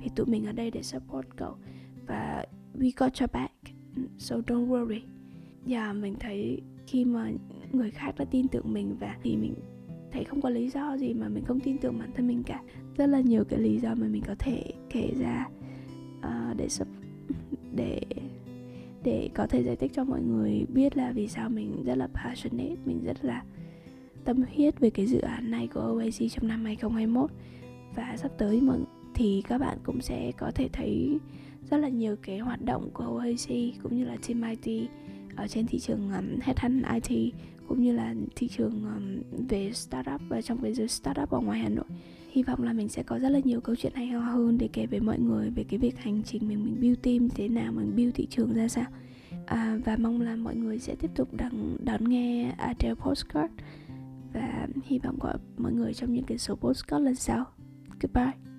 Thì 0.00 0.10
tụi 0.16 0.26
mình 0.26 0.46
ở 0.46 0.52
đây 0.52 0.70
để 0.70 0.82
support 0.82 1.26
cậu. 1.36 1.56
Và 2.06 2.44
we 2.78 2.90
got 2.96 3.20
your 3.20 3.30
back 3.32 3.57
so 4.18 4.36
don't 4.36 4.68
worry. 4.68 5.00
Và 5.64 5.84
yeah, 5.84 5.96
mình 5.96 6.14
thấy 6.20 6.60
khi 6.86 7.04
mà 7.04 7.30
người 7.72 7.90
khác 7.90 8.12
đã 8.18 8.24
tin 8.24 8.48
tưởng 8.48 8.72
mình 8.72 8.96
và 9.00 9.16
thì 9.22 9.36
mình 9.36 9.54
thấy 10.12 10.24
không 10.24 10.40
có 10.40 10.50
lý 10.50 10.68
do 10.68 10.96
gì 10.96 11.14
mà 11.14 11.28
mình 11.28 11.44
không 11.44 11.60
tin 11.60 11.78
tưởng 11.78 11.98
bản 11.98 12.10
thân 12.14 12.26
mình 12.26 12.42
cả. 12.42 12.62
Rất 12.96 13.06
là 13.06 13.20
nhiều 13.20 13.44
cái 13.44 13.58
lý 13.58 13.78
do 13.78 13.94
mà 13.94 14.06
mình 14.06 14.22
có 14.26 14.34
thể 14.38 14.62
kể 14.90 15.12
ra 15.18 15.48
uh, 16.18 16.56
để 16.56 16.68
để 17.74 18.00
để 19.04 19.30
có 19.34 19.46
thể 19.46 19.62
giải 19.62 19.76
thích 19.76 19.92
cho 19.94 20.04
mọi 20.04 20.20
người 20.22 20.66
biết 20.68 20.96
là 20.96 21.12
vì 21.12 21.28
sao 21.28 21.50
mình 21.50 21.84
rất 21.84 21.98
là 21.98 22.08
passionate 22.14 22.76
mình 22.84 23.04
rất 23.04 23.24
là 23.24 23.42
tâm 24.24 24.42
huyết 24.54 24.80
về 24.80 24.90
cái 24.90 25.06
dự 25.06 25.18
án 25.18 25.50
này 25.50 25.68
của 25.74 25.80
OAC 25.80 26.30
trong 26.30 26.48
năm 26.48 26.64
2021 26.64 27.30
và 27.94 28.16
sắp 28.16 28.32
tới 28.38 28.60
mọi 28.60 28.78
thì 29.14 29.42
các 29.48 29.58
bạn 29.58 29.78
cũng 29.82 30.00
sẽ 30.00 30.32
có 30.38 30.50
thể 30.54 30.68
thấy 30.72 31.18
rất 31.70 31.76
là 31.76 31.88
nhiều 31.88 32.16
cái 32.22 32.38
hoạt 32.38 32.64
động 32.64 32.90
của 32.92 33.04
OAC 33.04 33.48
cũng 33.82 33.98
như 33.98 34.04
là 34.04 34.16
Team 34.28 34.56
IT 34.62 34.90
ở 35.36 35.46
trên 35.48 35.66
thị 35.66 35.78
trường 35.78 36.12
um, 36.12 36.40
headhunt 36.40 36.84
IT 37.08 37.34
cũng 37.68 37.82
như 37.82 37.92
là 37.92 38.14
thị 38.36 38.48
trường 38.48 38.84
um, 38.84 39.22
về 39.48 39.72
startup 39.72 40.20
và 40.28 40.42
trong 40.42 40.58
cái 40.62 40.74
giới 40.74 40.88
startup 40.88 41.30
ở 41.30 41.40
ngoài 41.40 41.58
Hà 41.58 41.68
Nội. 41.68 41.84
Hy 42.30 42.42
vọng 42.42 42.62
là 42.62 42.72
mình 42.72 42.88
sẽ 42.88 43.02
có 43.02 43.18
rất 43.18 43.28
là 43.28 43.40
nhiều 43.44 43.60
câu 43.60 43.76
chuyện 43.76 43.92
hay 43.94 44.06
ho 44.06 44.20
hơn 44.20 44.58
để 44.58 44.68
kể 44.72 44.86
với 44.86 45.00
mọi 45.00 45.18
người 45.18 45.50
về 45.50 45.64
cái 45.68 45.78
việc 45.78 45.98
hành 45.98 46.22
trình 46.22 46.48
mình 46.48 46.64
mình 46.64 46.80
build 46.80 47.02
team 47.02 47.28
thế 47.28 47.48
nào 47.48 47.72
mình 47.72 47.96
build 47.96 48.14
thị 48.14 48.26
trường 48.30 48.54
ra 48.54 48.68
sao. 48.68 48.84
À, 49.46 49.78
và 49.84 49.96
mong 49.96 50.20
là 50.20 50.36
mọi 50.36 50.56
người 50.56 50.78
sẽ 50.78 50.94
tiếp 50.94 51.10
tục 51.14 51.28
đón, 51.32 51.76
đón 51.84 52.08
nghe 52.08 52.54
Adele 52.58 52.94
Postcard. 52.94 53.52
Và 54.32 54.66
hy 54.84 54.98
vọng 54.98 55.18
gặp 55.22 55.40
mọi 55.56 55.72
người 55.72 55.94
trong 55.94 56.12
những 56.12 56.24
cái 56.24 56.38
số 56.38 56.54
postcard 56.54 57.04
lần 57.04 57.14
sau. 57.14 57.44
Goodbye. 58.00 58.57